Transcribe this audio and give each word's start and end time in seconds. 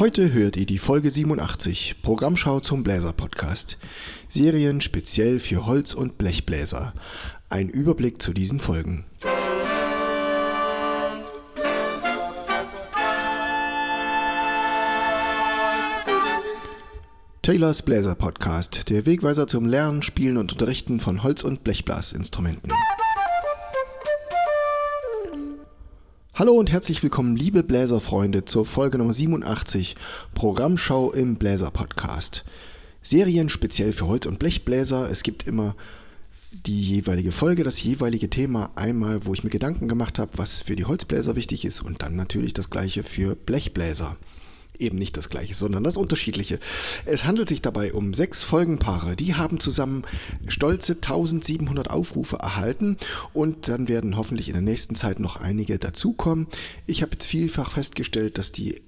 Heute 0.00 0.32
hört 0.32 0.56
ihr 0.56 0.66
die 0.66 0.78
Folge 0.78 1.08
87, 1.08 2.02
Programmschau 2.02 2.58
zum 2.58 2.82
Bläser 2.82 3.12
Podcast. 3.12 3.78
Serien 4.28 4.80
speziell 4.80 5.38
für 5.38 5.66
Holz- 5.66 5.94
und 5.94 6.18
Blechbläser. 6.18 6.94
Ein 7.48 7.68
Überblick 7.68 8.20
zu 8.20 8.32
diesen 8.32 8.58
Folgen. 8.58 9.04
Taylors 17.42 17.82
Bläser 17.82 18.16
Podcast, 18.16 18.88
der 18.90 19.06
Wegweiser 19.06 19.46
zum 19.46 19.64
Lernen, 19.64 20.02
Spielen 20.02 20.38
und 20.38 20.50
Unterrichten 20.50 20.98
von 20.98 21.22
Holz- 21.22 21.44
und 21.44 21.62
Blechblasinstrumenten. 21.62 22.72
Hallo 26.36 26.54
und 26.54 26.72
herzlich 26.72 27.00
willkommen, 27.00 27.36
liebe 27.36 27.62
Bläserfreunde, 27.62 28.44
zur 28.44 28.66
Folge 28.66 28.98
Nummer 28.98 29.14
87, 29.14 29.94
Programmschau 30.34 31.12
im 31.12 31.36
Bläser 31.36 31.70
Podcast. 31.70 32.44
Serien 33.02 33.48
speziell 33.48 33.92
für 33.92 34.08
Holz- 34.08 34.26
und 34.26 34.40
Blechbläser. 34.40 35.08
Es 35.08 35.22
gibt 35.22 35.46
immer 35.46 35.76
die 36.50 36.80
jeweilige 36.80 37.30
Folge, 37.30 37.62
das 37.62 37.80
jeweilige 37.84 38.30
Thema 38.30 38.72
einmal, 38.74 39.26
wo 39.26 39.32
ich 39.32 39.44
mir 39.44 39.50
Gedanken 39.50 39.86
gemacht 39.86 40.18
habe, 40.18 40.32
was 40.34 40.60
für 40.60 40.74
die 40.74 40.86
Holzbläser 40.86 41.36
wichtig 41.36 41.64
ist 41.64 41.82
und 41.82 42.02
dann 42.02 42.16
natürlich 42.16 42.52
das 42.52 42.68
gleiche 42.68 43.04
für 43.04 43.36
Blechbläser 43.36 44.16
eben 44.78 44.96
nicht 44.96 45.16
das 45.16 45.28
gleiche, 45.28 45.54
sondern 45.54 45.84
das 45.84 45.96
unterschiedliche. 45.96 46.58
Es 47.04 47.24
handelt 47.24 47.48
sich 47.48 47.62
dabei 47.62 47.92
um 47.92 48.14
sechs 48.14 48.42
Folgenpaare. 48.42 49.16
Die 49.16 49.34
haben 49.34 49.60
zusammen 49.60 50.02
stolze 50.48 50.94
1700 50.94 51.90
Aufrufe 51.90 52.36
erhalten 52.36 52.96
und 53.32 53.68
dann 53.68 53.88
werden 53.88 54.16
hoffentlich 54.16 54.48
in 54.48 54.54
der 54.54 54.62
nächsten 54.62 54.94
Zeit 54.94 55.20
noch 55.20 55.40
einige 55.40 55.78
dazukommen. 55.78 56.46
Ich 56.86 57.02
habe 57.02 57.12
jetzt 57.12 57.26
vielfach 57.26 57.72
festgestellt, 57.72 58.38
dass 58.38 58.52
die 58.52 58.82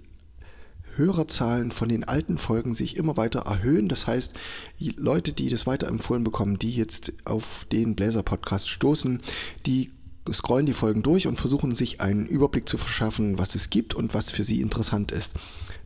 Hörerzahlen 0.97 1.73
von 1.73 1.89
den 1.89 2.05
alten 2.05 2.39
Folgen 2.39 2.75
sich 2.75 2.97
immer 2.97 3.17
weiter 3.17 3.41
erhöhen. 3.41 3.89
Das 3.89 4.07
heißt, 4.07 4.33
die 4.81 4.91
Leute, 4.97 5.33
die 5.33 5.51
das 5.51 5.67
weiterempfohlen 5.67 6.25
bekommen, 6.25 6.59
die 6.59 6.75
jetzt 6.75 7.13
auf 7.25 7.67
den 7.71 7.95
Bläser-Podcast 7.95 8.69
stoßen, 8.69 9.21
die 9.67 9.91
scrollen 10.33 10.67
die 10.67 10.73
Folgen 10.73 11.03
durch 11.03 11.27
und 11.27 11.37
versuchen 11.37 11.75
sich 11.75 12.01
einen 12.01 12.27
Überblick 12.27 12.69
zu 12.69 12.79
verschaffen, 12.79 13.39
was 13.39 13.55
es 13.55 13.71
gibt 13.71 13.95
und 13.95 14.15
was 14.15 14.31
für 14.31 14.43
sie 14.43 14.61
interessant 14.61 15.13
ist. 15.13 15.35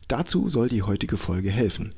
Dazu 0.07 0.49
soll 0.49 0.69
die 0.69 0.83
heutige 0.83 1.17
Folge 1.17 1.49
helfen. 1.49 1.93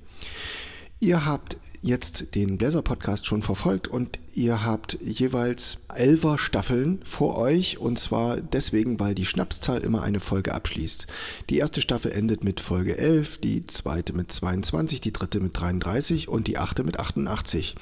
Ihr 0.99 1.25
habt 1.25 1.57
jetzt 1.83 2.33
den 2.33 2.57
Bläser 2.57 2.81
Podcast 2.81 3.25
schon 3.25 3.43
verfolgt 3.43 3.89
und 3.89 4.17
ihr 4.33 4.63
habt 4.63 4.97
jeweils 5.01 5.79
elfer 5.93 6.37
Staffeln 6.37 7.01
vor 7.03 7.37
euch 7.37 7.77
und 7.77 7.99
zwar 7.99 8.37
deswegen, 8.37 9.01
weil 9.01 9.13
die 9.13 9.25
Schnapszahl 9.25 9.81
immer 9.81 10.01
eine 10.01 10.21
Folge 10.21 10.53
abschließt. 10.53 11.07
Die 11.49 11.57
erste 11.57 11.81
Staffel 11.81 12.13
endet 12.13 12.41
mit 12.41 12.61
Folge 12.61 12.97
11, 12.97 13.39
die 13.39 13.67
zweite 13.67 14.13
mit 14.13 14.31
22, 14.31 15.01
die 15.01 15.11
dritte 15.11 15.41
mit 15.41 15.59
33 15.59 16.29
und 16.29 16.47
die 16.47 16.57
achte 16.57 16.85
mit 16.85 16.99
88. 16.99 17.75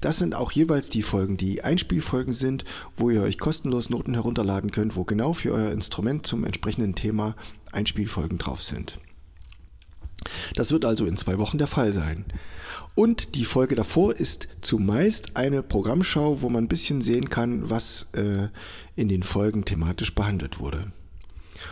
Das 0.00 0.18
sind 0.18 0.36
auch 0.36 0.52
jeweils 0.52 0.88
die 0.88 1.02
Folgen, 1.02 1.36
die 1.36 1.64
Einspielfolgen 1.64 2.32
sind, 2.32 2.64
wo 2.96 3.10
ihr 3.10 3.22
euch 3.22 3.38
kostenlos 3.38 3.90
Noten 3.90 4.14
herunterladen 4.14 4.70
könnt, 4.70 4.94
wo 4.94 5.02
genau 5.02 5.32
für 5.32 5.52
euer 5.52 5.72
Instrument 5.72 6.24
zum 6.24 6.44
entsprechenden 6.44 6.94
Thema 6.94 7.34
Einspielfolgen 7.72 8.38
drauf 8.38 8.62
sind. 8.62 9.00
Das 10.54 10.72
wird 10.72 10.84
also 10.84 11.06
in 11.06 11.16
zwei 11.16 11.38
Wochen 11.38 11.58
der 11.58 11.66
Fall 11.66 11.92
sein. 11.92 12.24
Und 12.94 13.34
die 13.34 13.44
Folge 13.44 13.76
davor 13.76 14.14
ist 14.14 14.48
zumeist 14.60 15.36
eine 15.36 15.62
Programmschau, 15.62 16.42
wo 16.42 16.48
man 16.48 16.64
ein 16.64 16.68
bisschen 16.68 17.00
sehen 17.00 17.30
kann, 17.30 17.70
was 17.70 18.08
äh, 18.12 18.48
in 18.96 19.08
den 19.08 19.22
Folgen 19.22 19.64
thematisch 19.64 20.14
behandelt 20.14 20.58
wurde. 20.60 20.92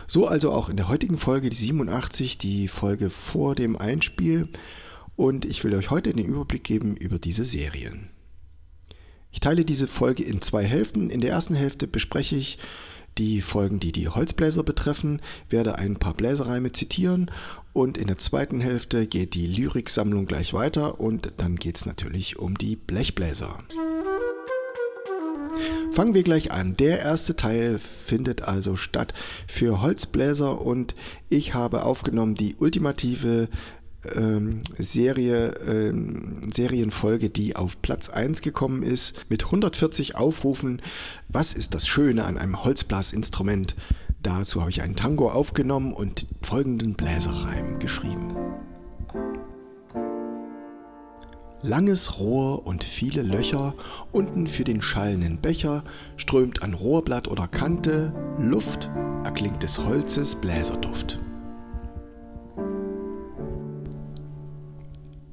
So 0.07 0.27
also 0.27 0.51
auch 0.51 0.69
in 0.69 0.77
der 0.77 0.87
heutigen 0.87 1.17
Folge, 1.17 1.49
die 1.49 1.57
87, 1.57 2.37
die 2.37 2.67
Folge 2.67 3.09
vor 3.09 3.55
dem 3.55 3.75
Einspiel. 3.77 4.47
Und 5.15 5.45
ich 5.45 5.63
will 5.63 5.75
euch 5.75 5.89
heute 5.89 6.13
den 6.13 6.25
Überblick 6.25 6.63
geben 6.63 6.95
über 6.95 7.19
diese 7.19 7.43
Serien. 7.43 8.09
Ich 9.31 9.39
teile 9.39 9.65
diese 9.65 9.87
Folge 9.87 10.23
in 10.23 10.41
zwei 10.41 10.63
Hälften. 10.63 11.09
In 11.09 11.21
der 11.21 11.31
ersten 11.31 11.55
Hälfte 11.55 11.87
bespreche 11.87 12.35
ich 12.35 12.57
die 13.17 13.41
Folgen, 13.41 13.79
die 13.79 13.91
die 13.91 14.07
Holzbläser 14.07 14.63
betreffen, 14.63 15.21
werde 15.49 15.75
ein 15.75 15.97
paar 15.97 16.13
Bläserreime 16.13 16.71
zitieren 16.71 17.31
und 17.73 17.97
in 17.97 18.07
der 18.07 18.17
zweiten 18.17 18.61
Hälfte 18.61 19.07
geht 19.07 19.33
die 19.33 19.47
Lyriksammlung 19.47 20.25
gleich 20.25 20.53
weiter 20.53 20.99
und 20.99 21.33
dann 21.37 21.55
geht 21.55 21.77
es 21.77 21.85
natürlich 21.85 22.39
um 22.39 22.57
die 22.57 22.75
Blechbläser. 22.75 23.59
Fangen 25.91 26.13
wir 26.13 26.23
gleich 26.23 26.51
an. 26.51 26.77
Der 26.77 26.99
erste 26.99 27.35
Teil 27.35 27.79
findet 27.79 28.43
also 28.43 28.75
statt 28.75 29.13
für 29.47 29.81
Holzbläser 29.81 30.61
und 30.61 30.93
ich 31.29 31.53
habe 31.53 31.83
aufgenommen 31.83 32.35
die 32.35 32.55
ultimative 32.55 33.49
ähm, 34.15 34.61
Serie, 34.77 35.49
ähm, 35.67 36.49
Serienfolge, 36.51 37.29
die 37.29 37.55
auf 37.55 37.81
Platz 37.81 38.09
1 38.09 38.41
gekommen 38.41 38.83
ist, 38.83 39.29
mit 39.29 39.45
140 39.45 40.15
Aufrufen. 40.15 40.81
Was 41.27 41.53
ist 41.53 41.73
das 41.73 41.87
Schöne 41.87 42.25
an 42.25 42.37
einem 42.37 42.63
Holzblasinstrument? 42.63 43.75
Dazu 44.21 44.61
habe 44.61 44.69
ich 44.69 44.81
einen 44.81 44.95
Tango 44.95 45.29
aufgenommen 45.29 45.93
und 45.93 46.27
folgenden 46.41 46.93
Bläserreim 46.93 47.79
geschrieben. 47.79 48.35
Langes 51.61 52.17
Rohr 52.17 52.65
und 52.65 52.85
viele 52.85 53.21
Löcher, 53.21 53.75
unten 54.13 54.47
für 54.47 54.63
den 54.63 54.81
schallenden 54.81 55.41
Becher 55.41 55.83
strömt 56.15 56.63
an 56.63 56.73
Rohrblatt 56.73 57.27
oder 57.27 57.47
Kante 57.47 58.13
Luft, 58.39 58.89
erklingt 59.25 59.61
des 59.61 59.77
Holzes 59.77 60.35
Bläserduft. 60.35 61.19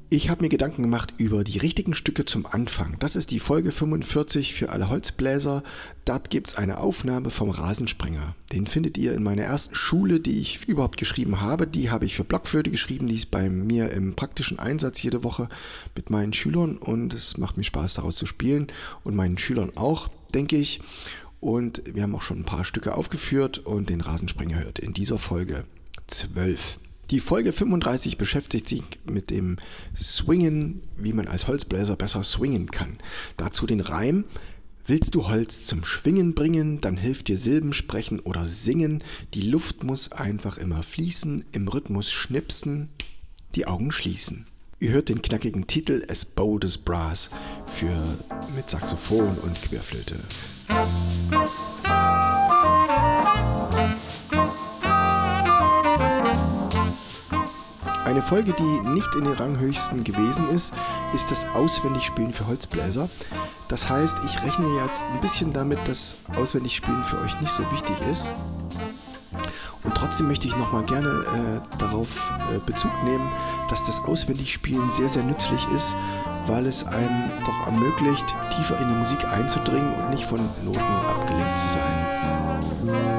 Ich 0.09 0.29
habe 0.29 0.41
mir 0.41 0.47
Gedanken 0.47 0.83
gemacht 0.83 1.13
über 1.17 1.43
die 1.43 1.57
richtigen 1.57 1.93
Stücke 1.93 2.23
zum 2.23 2.45
Anfang. 2.45 2.95
Das 2.99 3.17
ist 3.17 3.29
die 3.29 3.41
Folge 3.41 3.73
45 3.73 4.53
für 4.53 4.69
alle 4.69 4.87
Holzbläser. 4.89 5.63
Dort 6.05 6.29
gibt 6.29 6.47
es 6.47 6.55
eine 6.55 6.77
Aufnahme 6.77 7.29
vom 7.29 7.49
Rasensprenger. 7.49 8.33
Den 8.53 8.67
findet 8.67 8.97
ihr 8.97 9.13
in 9.13 9.21
meiner 9.21 9.41
ersten 9.41 9.75
Schule, 9.75 10.21
die 10.21 10.39
ich 10.39 10.65
überhaupt 10.65 10.95
geschrieben 10.95 11.41
habe. 11.41 11.67
Die 11.67 11.89
habe 11.91 12.05
ich 12.05 12.15
für 12.15 12.23
Blockflöte 12.23 12.71
geschrieben. 12.71 13.07
Die 13.07 13.15
ist 13.15 13.31
bei 13.31 13.49
mir 13.49 13.91
im 13.91 14.15
praktischen 14.15 14.59
Einsatz 14.59 15.03
jede 15.03 15.25
Woche 15.25 15.49
mit 15.93 16.09
meinen 16.09 16.31
Schülern 16.31 16.77
und 16.77 17.13
es 17.13 17.35
macht 17.35 17.57
mir 17.57 17.65
Spaß 17.65 17.95
daraus 17.95 18.15
zu 18.15 18.25
spielen 18.25 18.67
und 19.03 19.13
meinen 19.13 19.37
Schülern 19.37 19.75
auch, 19.75 20.07
denke 20.33 20.55
ich. 20.55 20.79
Und 21.41 21.81
wir 21.85 22.03
haben 22.03 22.15
auch 22.15 22.21
schon 22.21 22.39
ein 22.39 22.45
paar 22.45 22.63
Stücke 22.63 22.95
aufgeführt 22.95 23.59
und 23.59 23.89
den 23.89 23.99
Rasensprenger 23.99 24.63
hört 24.63 24.79
in 24.79 24.93
dieser 24.93 25.17
Folge 25.17 25.65
12. 26.07 26.79
Die 27.09 27.21
Folge 27.21 27.53
35 27.53 28.17
beschäftigt 28.17 28.67
sich 28.67 28.83
mit 29.09 29.29
dem 29.29 29.57
Swingen, 29.95 30.81
wie 30.97 31.13
man 31.13 31.29
als 31.29 31.47
Holzbläser 31.47 31.95
besser 31.95 32.23
swingen 32.23 32.69
kann. 32.69 32.97
Dazu 33.37 33.65
den 33.65 33.79
Reim. 33.79 34.25
Willst 34.85 35.15
du 35.15 35.27
Holz 35.27 35.65
zum 35.65 35.85
Schwingen 35.85 36.33
bringen, 36.33 36.79
dann 36.79 36.97
hilft 36.97 37.27
dir 37.27 37.37
Silben 37.37 37.73
sprechen 37.73 38.19
oder 38.21 38.45
singen. 38.45 39.03
Die 39.33 39.41
Luft 39.41 39.83
muss 39.83 40.11
einfach 40.11 40.57
immer 40.57 40.83
fließen, 40.83 41.45
im 41.51 41.67
Rhythmus 41.67 42.11
schnipsen, 42.11 42.89
die 43.55 43.67
Augen 43.67 43.91
schließen. 43.91 44.45
Ihr 44.79 44.91
hört 44.91 45.09
den 45.09 45.21
knackigen 45.21 45.65
Titel 45.65 46.03
As 46.09 46.23
Bold 46.23 46.63
as 46.63 46.77
Brass 46.77 47.29
für 47.73 48.17
mit 48.55 48.69
Saxophon 48.69 49.37
und 49.39 49.61
Querflöte. 49.61 50.23
Eine 58.07 58.21
Folge, 58.21 58.53
die 58.53 58.89
nicht 58.89 59.13
in 59.15 59.25
den 59.25 59.33
Ranghöchsten 59.33 60.05
gewesen 60.05 60.49
ist, 60.49 60.73
ist 61.13 61.29
das 61.29 61.45
Auswendigspielen 61.53 62.31
für 62.31 62.47
Holzbläser. 62.47 63.09
Das 63.67 63.89
heißt, 63.89 64.19
ich 64.25 64.41
rechne 64.43 64.65
jetzt 64.81 65.03
ein 65.03 65.19
bisschen 65.19 65.51
damit, 65.51 65.77
dass 65.89 66.21
Auswendigspielen 66.37 67.03
für 67.03 67.19
euch 67.19 67.37
nicht 67.41 67.51
so 67.51 67.69
wichtig 67.69 67.95
ist. 68.09 68.25
Und 69.83 69.93
trotzdem 69.93 70.29
möchte 70.29 70.47
ich 70.47 70.55
nochmal 70.55 70.85
gerne 70.85 71.09
äh, 71.09 71.77
darauf 71.79 72.31
äh, 72.55 72.59
Bezug 72.65 72.91
nehmen, 73.03 73.29
dass 73.69 73.83
das 73.83 73.99
Auswendigspielen 73.99 74.89
sehr, 74.89 75.09
sehr 75.09 75.23
nützlich 75.23 75.67
ist, 75.75 75.93
weil 76.45 76.65
es 76.65 76.85
einem 76.85 77.29
doch 77.45 77.65
ermöglicht, 77.65 78.25
tiefer 78.55 78.79
in 78.79 78.87
die 78.87 78.99
Musik 78.99 79.21
einzudringen 79.25 79.93
und 79.95 80.11
nicht 80.11 80.23
von 80.23 80.39
Noten 80.63 80.79
abgelenkt 80.79 81.57
zu 81.57 81.67
sein. 81.73 83.16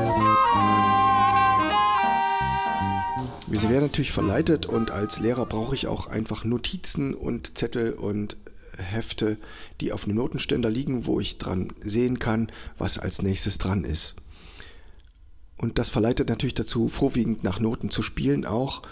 Wir 3.47 3.63
werden 3.63 3.85
natürlich 3.85 4.13
verleitet 4.13 4.67
und 4.67 4.91
als 4.91 5.21
Lehrer 5.21 5.47
brauche 5.47 5.75
ich 5.75 5.87
auch 5.87 6.07
einfach 6.07 6.45
Notizen 6.45 7.15
und 7.15 7.57
Zettel 7.57 7.93
und 7.93 8.37
Hefte, 8.77 9.39
die 9.81 9.93
auf 9.93 10.05
einem 10.05 10.17
Notenständer 10.17 10.71
liegen, 10.71 11.07
wo 11.07 11.21
ich 11.21 11.39
dran 11.39 11.73
sehen 11.81 12.19
kann, 12.19 12.53
was 12.77 12.99
als 12.99 13.23
nächstes 13.23 13.59
dran 13.59 13.85
ist. 13.85 14.15
Und 15.57 15.79
das 15.79 15.89
verleitet 15.89 16.29
natürlich 16.29 16.55
dazu, 16.55 16.89
vorwiegend 16.89 17.43
nach 17.43 17.59
Noten 17.59 17.91
zu 17.91 18.03
spielen 18.03 18.47
auch 18.47 18.83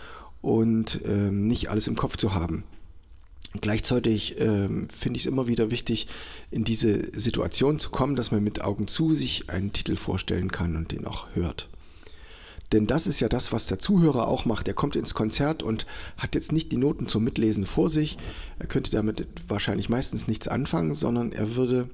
und 0.43 1.01
ähm, 1.07 1.47
nicht 1.47 1.71
alles 1.71 1.87
im 1.87 1.97
Kopf 1.97 2.17
zu 2.17 2.35
haben. 2.35 2.65
Gleichzeitig 3.61 4.41
ähm, 4.41 4.89
finde 4.91 5.19
ich 5.19 5.25
es 5.25 5.31
immer 5.31 5.47
wieder 5.47 5.71
wichtig, 5.71 6.09
in 6.51 6.65
diese 6.65 7.19
Situation 7.19 7.79
zu 7.79 7.91
kommen, 7.91 8.17
dass 8.17 8.31
man 8.31 8.43
mit 8.43 8.61
Augen 8.61 8.89
zu 8.89 9.15
sich 9.15 9.49
einen 9.49 9.73
Titel 9.73 9.97
vorstellen 9.97 10.51
kann 10.51 10.77
und 10.77 10.93
den 10.93 11.07
auch 11.07 11.29
hört. 11.35 11.69
Denn 12.73 12.87
das 12.87 13.07
ist 13.07 13.21
ja 13.21 13.29
das, 13.29 13.53
was 13.53 13.67
der 13.67 13.79
Zuhörer 13.79 14.27
auch 14.27 14.45
macht. 14.45 14.67
Er 14.67 14.75
kommt 14.75 14.97
ins 14.97 15.15
Konzert 15.15 15.63
und 15.63 15.87
hat 16.17 16.35
jetzt 16.35 16.53
nicht 16.53 16.73
die 16.73 16.77
Noten 16.77 17.09
zum 17.09 17.23
Mitlesen 17.25 17.65
vor 17.65 17.89
sich. 17.91 18.17
Er 18.59 18.67
könnte 18.67 18.91
damit 18.91 19.27
wahrscheinlich 19.47 19.89
meistens 19.89 20.27
nichts 20.27 20.49
anfangen, 20.49 20.95
sondern 20.95 21.33
er 21.33 21.55
würde, 21.55 21.89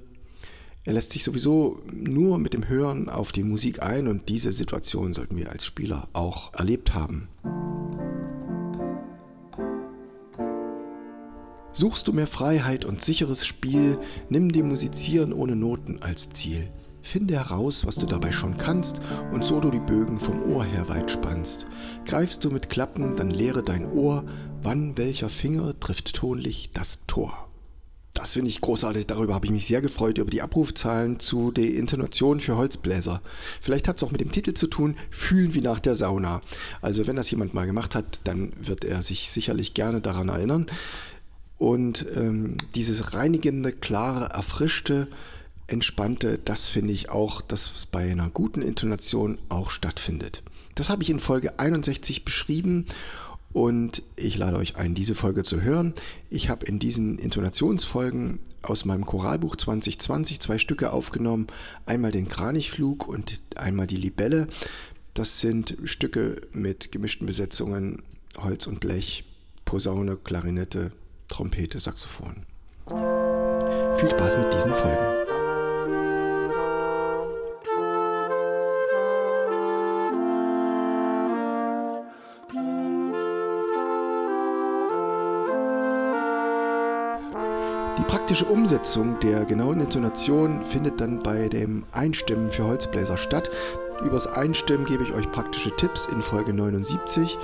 er 0.84 0.94
lässt 0.94 1.12
sich 1.12 1.24
sowieso 1.24 1.82
nur 1.92 2.38
mit 2.38 2.54
dem 2.54 2.68
Hören 2.68 3.08
auf 3.08 3.32
die 3.32 3.42
Musik 3.42 3.82
ein 3.82 4.06
und 4.08 4.28
diese 4.28 4.52
Situation 4.52 5.12
sollten 5.12 5.36
wir 5.36 5.50
als 5.50 5.66
Spieler 5.66 6.08
auch 6.14 6.54
erlebt 6.54 6.94
haben. 6.94 7.28
Suchst 11.74 12.06
du 12.06 12.12
mehr 12.12 12.26
Freiheit 12.26 12.84
und 12.84 13.02
sicheres 13.02 13.46
Spiel, 13.46 13.98
nimm 14.28 14.52
dem 14.52 14.68
Musizieren 14.68 15.32
ohne 15.32 15.56
Noten 15.56 16.02
als 16.02 16.28
Ziel. 16.30 16.68
Finde 17.02 17.34
heraus, 17.34 17.84
was 17.86 17.96
du 17.96 18.06
dabei 18.06 18.32
schon 18.32 18.56
kannst 18.56 19.00
und 19.32 19.44
so 19.44 19.60
du 19.60 19.70
die 19.70 19.80
Bögen 19.80 20.20
vom 20.20 20.42
Ohr 20.52 20.64
her 20.64 20.88
weit 20.88 21.10
spannst. 21.10 21.66
Greifst 22.06 22.44
du 22.44 22.50
mit 22.50 22.70
Klappen, 22.70 23.16
dann 23.16 23.30
lehre 23.30 23.62
dein 23.62 23.90
Ohr, 23.90 24.24
wann 24.62 24.96
welcher 24.96 25.28
Finger 25.28 25.78
trifft 25.78 26.14
tonlich 26.14 26.70
das 26.72 27.00
Tor. 27.06 27.48
Das 28.14 28.34
finde 28.34 28.50
ich 28.50 28.60
großartig, 28.60 29.06
darüber 29.06 29.34
habe 29.34 29.46
ich 29.46 29.52
mich 29.52 29.66
sehr 29.66 29.80
gefreut, 29.80 30.18
über 30.18 30.30
die 30.30 30.42
Abrufzahlen 30.42 31.18
zu 31.18 31.50
der 31.50 31.74
Intonation 31.74 32.40
für 32.40 32.56
Holzbläser. 32.56 33.22
Vielleicht 33.60 33.88
hat 33.88 33.96
es 33.96 34.02
auch 34.02 34.12
mit 34.12 34.20
dem 34.20 34.30
Titel 34.30 34.52
zu 34.52 34.66
tun, 34.66 34.96
Fühlen 35.10 35.54
wie 35.54 35.62
nach 35.62 35.80
der 35.80 35.94
Sauna. 35.94 36.42
Also 36.82 37.06
wenn 37.06 37.16
das 37.16 37.30
jemand 37.30 37.54
mal 37.54 37.66
gemacht 37.66 37.94
hat, 37.94 38.20
dann 38.24 38.52
wird 38.60 38.84
er 38.84 39.02
sich 39.02 39.30
sicherlich 39.30 39.72
gerne 39.72 40.02
daran 40.02 40.28
erinnern. 40.28 40.66
Und 41.56 42.04
ähm, 42.14 42.58
dieses 42.74 43.14
reinigende, 43.14 43.72
klare, 43.72 44.26
erfrischte, 44.26 45.08
entspannte, 45.72 46.38
das 46.38 46.68
finde 46.68 46.92
ich 46.92 47.10
auch, 47.10 47.40
dass 47.40 47.72
es 47.74 47.86
bei 47.86 48.10
einer 48.10 48.28
guten 48.28 48.62
Intonation 48.62 49.38
auch 49.48 49.70
stattfindet. 49.70 50.42
Das 50.74 50.90
habe 50.90 51.02
ich 51.02 51.10
in 51.10 51.20
Folge 51.20 51.58
61 51.58 52.24
beschrieben 52.24 52.86
und 53.52 54.02
ich 54.16 54.36
lade 54.38 54.56
euch 54.56 54.76
ein, 54.76 54.94
diese 54.94 55.14
Folge 55.14 55.42
zu 55.42 55.60
hören. 55.62 55.94
Ich 56.30 56.48
habe 56.48 56.66
in 56.66 56.78
diesen 56.78 57.18
Intonationsfolgen 57.18 58.38
aus 58.62 58.84
meinem 58.84 59.04
Choralbuch 59.04 59.56
2020 59.56 60.40
zwei 60.40 60.58
Stücke 60.58 60.92
aufgenommen. 60.92 61.48
Einmal 61.84 62.12
den 62.12 62.28
Kranichflug 62.28 63.08
und 63.08 63.42
einmal 63.56 63.86
die 63.86 63.96
Libelle. 63.96 64.46
Das 65.14 65.40
sind 65.40 65.76
Stücke 65.84 66.40
mit 66.52 66.92
gemischten 66.92 67.26
Besetzungen, 67.26 68.02
Holz 68.38 68.66
und 68.66 68.80
Blech, 68.80 69.24
Posaune, 69.64 70.16
Klarinette, 70.16 70.92
Trompete, 71.28 71.80
Saxophon. 71.80 72.46
Viel 72.86 74.10
Spaß 74.10 74.38
mit 74.38 74.54
diesen 74.54 74.74
Folgen. 74.74 75.21
Die 87.98 88.02
praktische 88.04 88.46
Umsetzung 88.46 89.20
der 89.20 89.44
genauen 89.44 89.80
Intonation 89.80 90.64
findet 90.64 90.98
dann 91.00 91.18
bei 91.18 91.50
dem 91.50 91.84
Einstimmen 91.92 92.50
für 92.50 92.64
Holzbläser 92.64 93.18
statt. 93.18 93.50
Übers 94.02 94.26
Einstimmen 94.26 94.86
gebe 94.86 95.02
ich 95.02 95.12
euch 95.12 95.30
praktische 95.30 95.76
Tipps 95.76 96.08
in 96.10 96.22
Folge 96.22 96.54
79, 96.54 97.36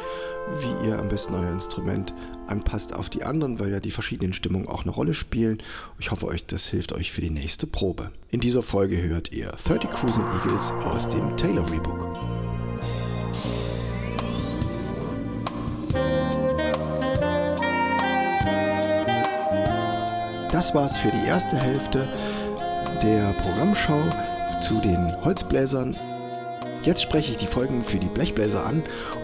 wie 0.60 0.88
ihr 0.88 0.98
am 0.98 1.08
besten 1.08 1.34
euer 1.34 1.52
Instrument 1.52 2.14
anpasst 2.46 2.94
auf 2.94 3.10
die 3.10 3.24
anderen, 3.24 3.60
weil 3.60 3.70
ja 3.70 3.80
die 3.80 3.90
verschiedenen 3.90 4.32
Stimmungen 4.32 4.68
auch 4.68 4.82
eine 4.82 4.90
Rolle 4.90 5.12
spielen. 5.12 5.58
Ich 5.98 6.10
hoffe 6.10 6.26
euch, 6.26 6.46
das 6.46 6.66
hilft 6.66 6.92
euch 6.92 7.12
für 7.12 7.20
die 7.20 7.30
nächste 7.30 7.66
Probe. 7.66 8.10
In 8.30 8.40
dieser 8.40 8.62
Folge 8.62 9.00
hört 9.02 9.30
ihr 9.32 9.52
30 9.66 9.90
Cruising 9.90 10.24
Eagles 10.32 10.72
aus 10.84 11.08
dem 11.10 11.36
Taylor 11.36 11.70
Rebook. 11.70 12.37
Das 20.68 20.74
war's 20.74 20.98
für 20.98 21.10
die 21.10 21.26
erste 21.26 21.56
Hälfte 21.56 22.06
der 23.02 23.32
Programmschau 23.40 24.02
zu 24.60 24.78
den 24.82 25.16
Holzbläsern. 25.24 25.96
Jetzt 26.82 27.00
spreche 27.00 27.30
ich 27.30 27.38
die 27.38 27.46
Folgen 27.46 27.82
für 27.82 27.96
die 27.96 28.08
Blechbläser 28.08 28.66
an 28.66 28.82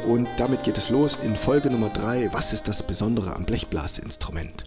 und 0.08 0.26
damit 0.38 0.64
geht 0.64 0.79
es 0.79 0.88
los 0.88 1.19
in 1.23 1.37
Folge 1.37 1.70
Nummer 1.70 1.91
3. 1.91 2.31
Was 2.32 2.55
ist 2.55 2.67
das 2.67 2.82
Besondere 2.82 3.37
am 3.37 3.44
Blechblasinstrument? 3.44 4.64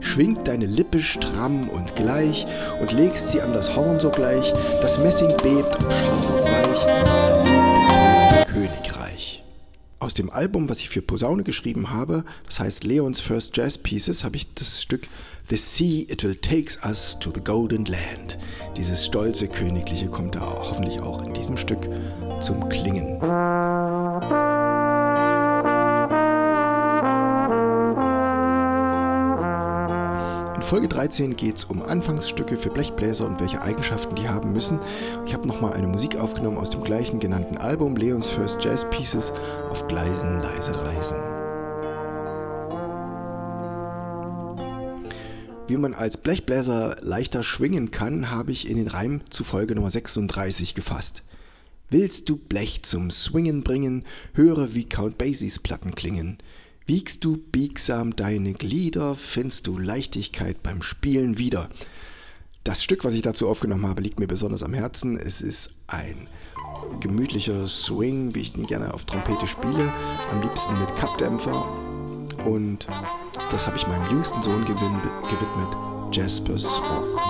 Schwingt 0.00 0.48
deine 0.48 0.64
Lippe 0.64 1.02
stramm 1.02 1.68
und 1.68 1.96
gleich 1.96 2.46
und 2.80 2.92
legst 2.92 3.28
sie 3.28 3.42
an 3.42 3.52
das 3.52 3.76
Horn 3.76 4.00
sogleich, 4.00 4.54
das 4.80 4.96
Messing 5.00 5.28
bebt 5.42 5.84
und 5.84 5.92
scharf 5.92 6.30
und 6.30 6.44
weich. 6.44 6.86
Königreich. 8.46 9.44
Aus 9.98 10.14
dem 10.14 10.30
Album, 10.30 10.70
was 10.70 10.80
ich 10.80 10.88
für 10.88 11.02
Posaune 11.02 11.42
geschrieben 11.42 11.90
habe, 11.90 12.24
das 12.46 12.58
heißt 12.58 12.84
Leons 12.84 13.20
First 13.20 13.54
Jazz 13.54 13.76
Pieces, 13.76 14.24
habe 14.24 14.36
ich 14.36 14.54
das 14.54 14.80
Stück 14.80 15.02
The 15.48 15.56
Sea 15.56 16.06
It 16.08 16.24
Will 16.24 16.36
Take 16.36 16.78
Us 16.86 17.18
to 17.18 17.30
the 17.30 17.40
Golden 17.40 17.84
Land. 17.84 18.38
Dieses 18.76 19.04
stolze 19.04 19.48
Königliche 19.48 20.08
kommt 20.08 20.34
da 20.34 20.40
hoffentlich 20.40 21.00
auch 21.00 21.22
in 21.22 21.34
diesem 21.34 21.56
Stück 21.56 21.88
zum 22.40 22.68
Klingen. 22.68 23.20
Folge 30.72 30.88
13 30.88 31.36
geht 31.36 31.58
es 31.58 31.64
um 31.64 31.82
Anfangsstücke 31.82 32.56
für 32.56 32.70
Blechbläser 32.70 33.26
und 33.26 33.40
welche 33.40 33.60
Eigenschaften 33.60 34.14
die 34.14 34.30
haben 34.30 34.54
müssen. 34.54 34.80
Ich 35.26 35.34
habe 35.34 35.46
nochmal 35.46 35.74
eine 35.74 35.86
Musik 35.86 36.16
aufgenommen 36.16 36.56
aus 36.56 36.70
dem 36.70 36.82
gleichen 36.82 37.20
genannten 37.20 37.58
Album, 37.58 37.94
Leons 37.94 38.28
First 38.28 38.64
Jazz 38.64 38.86
Pieces, 38.88 39.34
auf 39.68 39.86
Gleisen 39.86 40.40
leise 40.40 40.74
reisen. 40.82 41.31
Wie 45.68 45.76
man 45.76 45.94
als 45.94 46.16
Blechbläser 46.16 46.96
leichter 47.00 47.42
schwingen 47.42 47.90
kann, 47.90 48.30
habe 48.30 48.50
ich 48.50 48.68
in 48.68 48.76
den 48.76 48.88
Reim 48.88 49.20
zu 49.30 49.44
Folge 49.44 49.74
Nummer 49.74 49.90
36 49.90 50.74
gefasst. 50.74 51.22
Willst 51.88 52.28
du 52.28 52.36
Blech 52.36 52.82
zum 52.82 53.10
Swingen 53.10 53.62
bringen, 53.62 54.04
höre 54.34 54.74
wie 54.74 54.86
Count 54.88 55.18
Basies 55.18 55.58
Platten 55.60 55.94
klingen. 55.94 56.38
Wiegst 56.86 57.24
du 57.24 57.36
biegsam 57.36 58.16
deine 58.16 58.54
Glieder, 58.54 59.14
findest 59.14 59.66
du 59.68 59.78
Leichtigkeit 59.78 60.62
beim 60.62 60.82
Spielen 60.82 61.38
wieder. 61.38 61.70
Das 62.64 62.82
Stück, 62.82 63.04
was 63.04 63.14
ich 63.14 63.22
dazu 63.22 63.48
aufgenommen 63.48 63.86
habe, 63.86 64.02
liegt 64.02 64.18
mir 64.18 64.26
besonders 64.26 64.62
am 64.62 64.74
Herzen. 64.74 65.16
Es 65.16 65.40
ist 65.40 65.70
ein 65.86 66.28
gemütlicher 67.00 67.68
Swing, 67.68 68.34
wie 68.34 68.40
ich 68.40 68.56
ihn 68.56 68.66
gerne 68.66 68.94
auf 68.94 69.04
Trompete 69.04 69.46
spiele, 69.46 69.92
am 70.30 70.42
liebsten 70.42 70.78
mit 70.78 70.94
Kappdämpfer. 70.96 71.81
Und 72.44 72.86
das 73.50 73.66
habe 73.66 73.76
ich 73.76 73.86
meinem 73.86 74.10
jüngsten 74.10 74.42
Sohn 74.42 74.64
gewidmet, 74.64 75.76
Jasper's 76.12 76.64
Walk. 76.64 77.22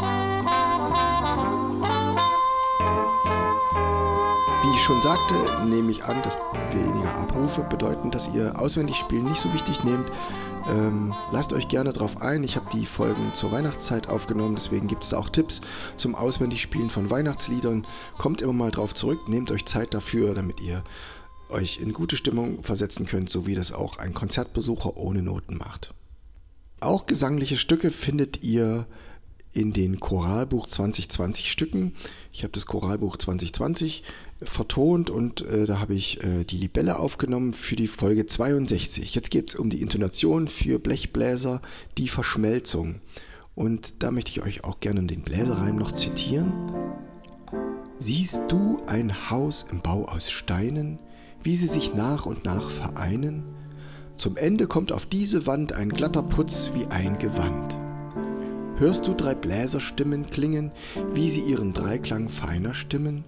Wie 4.62 4.74
ich 4.74 4.82
schon 4.82 5.00
sagte, 5.02 5.34
nehme 5.66 5.90
ich 5.90 6.04
an, 6.04 6.22
dass 6.22 6.36
weniger 6.70 7.14
Abrufe 7.16 7.62
bedeuten, 7.62 8.10
dass 8.10 8.28
ihr 8.32 8.58
auswendig 8.58 8.96
spielen 8.96 9.24
nicht 9.24 9.40
so 9.40 9.52
wichtig 9.52 9.84
nehmt. 9.84 10.10
Ähm, 10.68 11.12
lasst 11.32 11.52
euch 11.52 11.68
gerne 11.68 11.92
darauf 11.92 12.22
ein. 12.22 12.44
Ich 12.44 12.56
habe 12.56 12.66
die 12.72 12.86
Folgen 12.86 13.32
zur 13.34 13.52
Weihnachtszeit 13.52 14.08
aufgenommen, 14.08 14.54
deswegen 14.54 14.86
gibt 14.86 15.02
es 15.02 15.10
da 15.10 15.18
auch 15.18 15.28
Tipps 15.28 15.60
zum 15.96 16.14
Auswendigspielen 16.14 16.90
von 16.90 17.10
Weihnachtsliedern. 17.10 17.86
Kommt 18.18 18.42
immer 18.42 18.52
mal 18.52 18.70
drauf 18.70 18.94
zurück, 18.94 19.28
nehmt 19.28 19.50
euch 19.50 19.66
Zeit 19.66 19.94
dafür, 19.94 20.34
damit 20.34 20.60
ihr 20.60 20.82
euch 21.52 21.78
in 21.80 21.92
gute 21.92 22.16
Stimmung 22.16 22.62
versetzen 22.62 23.06
könnt, 23.06 23.30
so 23.30 23.46
wie 23.46 23.54
das 23.54 23.72
auch 23.72 23.98
ein 23.98 24.14
Konzertbesucher 24.14 24.96
ohne 24.96 25.22
Noten 25.22 25.56
macht. 25.56 25.94
Auch 26.80 27.06
gesangliche 27.06 27.56
Stücke 27.56 27.90
findet 27.90 28.42
ihr 28.42 28.86
in 29.52 29.72
den 29.72 30.00
Choralbuch 30.00 30.66
2020 30.66 31.52
Stücken. 31.52 31.94
Ich 32.32 32.42
habe 32.42 32.52
das 32.52 32.66
Choralbuch 32.66 33.16
2020 33.16 34.02
vertont 34.42 35.10
und 35.10 35.42
äh, 35.42 35.66
da 35.66 35.78
habe 35.78 35.94
ich 35.94 36.22
äh, 36.24 36.44
die 36.44 36.56
Libelle 36.56 36.98
aufgenommen 36.98 37.52
für 37.52 37.76
die 37.76 37.86
Folge 37.86 38.26
62. 38.26 39.14
Jetzt 39.14 39.30
geht 39.30 39.50
es 39.50 39.54
um 39.54 39.70
die 39.70 39.82
Intonation 39.82 40.48
für 40.48 40.78
Blechbläser, 40.78 41.60
die 41.98 42.08
Verschmelzung. 42.08 43.00
Und 43.54 44.02
da 44.02 44.10
möchte 44.10 44.30
ich 44.30 44.42
euch 44.42 44.64
auch 44.64 44.80
gerne 44.80 45.02
den 45.04 45.22
Bläserreim 45.22 45.76
noch 45.76 45.92
zitieren. 45.92 46.52
Siehst 47.98 48.40
du 48.48 48.82
ein 48.86 49.30
Haus 49.30 49.66
im 49.70 49.82
Bau 49.82 50.06
aus 50.06 50.30
Steinen, 50.30 50.98
wie 51.42 51.56
sie 51.56 51.66
sich 51.66 51.94
nach 51.94 52.26
und 52.26 52.44
nach 52.44 52.70
vereinen? 52.70 53.44
Zum 54.16 54.36
Ende 54.36 54.66
kommt 54.66 54.92
auf 54.92 55.06
diese 55.06 55.46
Wand 55.46 55.72
ein 55.72 55.88
glatter 55.88 56.22
Putz 56.22 56.70
wie 56.74 56.86
ein 56.86 57.18
Gewand. 57.18 57.76
Hörst 58.76 59.06
du 59.06 59.14
drei 59.14 59.34
Bläserstimmen 59.34 60.26
klingen, 60.26 60.72
wie 61.14 61.30
sie 61.30 61.40
ihren 61.40 61.72
Dreiklang 61.72 62.28
feiner 62.28 62.74
stimmen? 62.74 63.24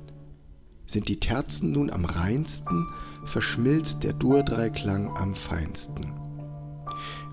Sind 0.86 1.08
die 1.08 1.20
Terzen 1.20 1.72
nun 1.72 1.90
am 1.90 2.04
reinsten, 2.04 2.86
verschmilzt 3.24 4.02
der 4.02 4.12
Dur-Dreiklang 4.12 5.16
am 5.16 5.34
feinsten. 5.34 6.12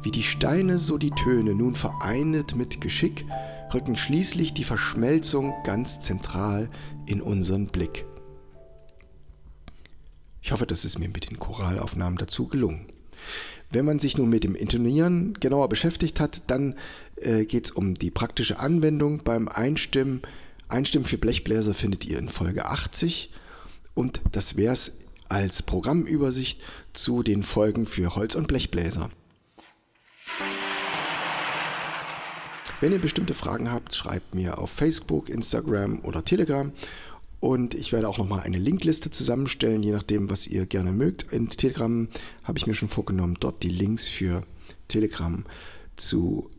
Wie 0.04 0.12
die 0.12 0.24
Steine, 0.24 0.80
so 0.80 0.98
die 0.98 1.12
Töne, 1.12 1.54
nun 1.54 1.76
vereinet 1.76 2.56
mit 2.56 2.82
Geschick, 2.82 3.26
rücken 3.74 3.96
schließlich 3.96 4.54
die 4.54 4.64
Verschmelzung 4.64 5.54
ganz 5.64 6.00
zentral 6.02 6.70
in 7.06 7.22
unseren 7.22 7.68
Blick. 7.68 8.06
Ich 10.42 10.52
hoffe, 10.52 10.66
das 10.66 10.86
ist 10.86 11.00
mir 11.00 11.10
mit 11.10 11.30
den 11.30 11.40
Choralaufnahmen 11.40 12.18
dazu 12.18 12.48
gelungen. 12.48 12.88
Wenn 13.70 13.86
man 13.86 14.00
sich 14.00 14.18
nun 14.18 14.30
mit 14.30 14.44
dem 14.44 14.56
Intonieren 14.56 15.36
genauer 15.40 15.70
beschäftigt 15.70 16.20
hat, 16.20 16.42
dann 16.48 16.76
äh, 17.16 17.46
geht 17.46 17.66
es 17.66 17.72
um 17.72 17.94
die 17.94 18.12
praktische 18.12 18.60
Anwendung 18.60 19.20
beim 19.24 19.48
Einstimmen. 19.48 20.22
Einstimmen 20.68 21.06
für 21.06 21.18
Blechbläser 21.18 21.74
findet 21.74 22.06
ihr 22.06 22.18
in 22.18 22.30
Folge 22.30 22.66
80 22.66 23.32
und 23.94 24.22
das 24.32 24.58
wäre 24.58 24.74
es 24.74 24.94
als 25.30 25.64
Programmübersicht 25.64 26.62
zu 26.94 27.24
den 27.24 27.44
Folgen 27.44 27.86
für 27.86 28.16
Holz- 28.16 28.36
und 28.36 28.48
Blechbläser. 28.48 29.10
Wenn 32.82 32.92
ihr 32.92 33.00
bestimmte 33.00 33.36
Fragen 33.36 33.72
habt, 33.72 33.96
schreibt 33.96 34.34
mir 34.34 34.58
auf 34.58 34.72
Facebook, 34.72 35.30
Instagram 35.30 36.00
oder 36.00 36.26
Telegram 36.26 36.72
und 37.42 37.74
ich 37.74 37.92
werde 37.92 38.08
auch 38.08 38.20
nochmal 38.20 38.42
eine 38.42 38.60
Linkliste 38.60 39.10
zusammenstellen, 39.10 39.82
je 39.82 39.92
nachdem, 39.92 40.30
was 40.30 40.46
ihr 40.46 40.68
gerne 40.68 40.92
mögt. 40.92 41.34
In 41.34 41.50
Telegram 41.50 42.08
habe 42.44 42.58
ich 42.60 42.68
mir 42.68 42.76
schon 42.76 42.88
vorgenommen, 42.88 43.36
dort 43.40 43.64
die 43.64 43.70
Links 43.70 44.08
für 44.08 44.44
Telegram 44.88 45.44
zu 45.96 46.52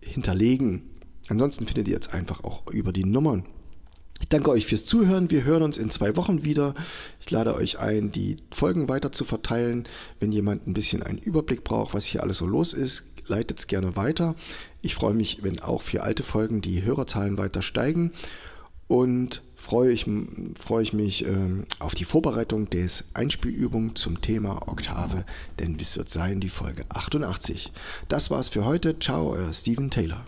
hinterlegen. 0.00 0.82
Ansonsten 1.28 1.66
findet 1.66 1.88
ihr 1.88 1.94
jetzt 1.94 2.14
einfach 2.14 2.44
auch 2.44 2.68
über 2.70 2.92
die 2.92 3.04
Nummern. 3.04 3.44
Ich 4.20 4.28
danke 4.28 4.50
euch 4.50 4.66
fürs 4.66 4.84
Zuhören. 4.84 5.30
Wir 5.32 5.42
hören 5.42 5.64
uns 5.64 5.78
in 5.78 5.90
zwei 5.90 6.14
Wochen 6.14 6.44
wieder. 6.44 6.74
Ich 7.18 7.28
lade 7.30 7.54
euch 7.56 7.80
ein, 7.80 8.12
die 8.12 8.36
Folgen 8.52 8.88
weiter 8.88 9.10
zu 9.10 9.24
verteilen. 9.24 9.88
Wenn 10.20 10.30
jemand 10.30 10.64
ein 10.64 10.74
bisschen 10.74 11.02
einen 11.02 11.18
Überblick 11.18 11.64
braucht, 11.64 11.92
was 11.92 12.04
hier 12.04 12.22
alles 12.22 12.38
so 12.38 12.46
los 12.46 12.72
ist, 12.72 13.02
leitet 13.26 13.58
es 13.58 13.66
gerne 13.66 13.96
weiter. 13.96 14.36
Ich 14.80 14.94
freue 14.94 15.14
mich, 15.14 15.42
wenn 15.42 15.58
auch 15.58 15.82
für 15.82 16.04
alte 16.04 16.22
Folgen 16.22 16.60
die 16.60 16.84
Hörerzahlen 16.84 17.36
weiter 17.36 17.62
steigen 17.62 18.12
und 18.86 19.42
freue 19.60 19.92
ich, 19.92 20.06
freue 20.58 20.82
ich 20.82 20.92
mich 20.92 21.24
ähm, 21.26 21.66
auf 21.78 21.94
die 21.94 22.04
Vorbereitung 22.04 22.70
des 22.70 23.04
Einspielübungen 23.14 23.94
zum 23.94 24.20
Thema 24.22 24.68
Oktave, 24.68 25.24
denn 25.58 25.76
es 25.80 25.96
wird 25.96 26.08
sein 26.08 26.40
die 26.40 26.48
Folge 26.48 26.84
88. 26.88 27.70
Das 28.08 28.30
war's 28.30 28.48
für 28.48 28.64
heute. 28.64 28.98
Ciao, 28.98 29.30
euer 29.30 29.52
Steven 29.52 29.90
Taylor. 29.90 30.24